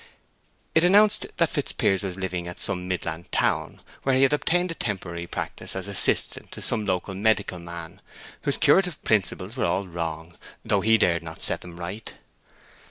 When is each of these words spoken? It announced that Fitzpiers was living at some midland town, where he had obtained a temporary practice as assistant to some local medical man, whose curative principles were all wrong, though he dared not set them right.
It 0.73 0.83
announced 0.83 1.27
that 1.37 1.49
Fitzpiers 1.51 2.01
was 2.01 2.17
living 2.17 2.47
at 2.47 2.59
some 2.59 2.87
midland 2.87 3.31
town, 3.31 3.81
where 4.01 4.15
he 4.15 4.23
had 4.23 4.33
obtained 4.33 4.71
a 4.71 4.73
temporary 4.73 5.27
practice 5.27 5.75
as 5.75 5.87
assistant 5.87 6.51
to 6.53 6.61
some 6.63 6.85
local 6.87 7.13
medical 7.13 7.59
man, 7.59 8.01
whose 8.41 8.57
curative 8.57 8.99
principles 9.03 9.55
were 9.55 9.65
all 9.65 9.85
wrong, 9.85 10.33
though 10.65 10.81
he 10.81 10.97
dared 10.97 11.21
not 11.21 11.43
set 11.43 11.61
them 11.61 11.79
right. 11.79 12.15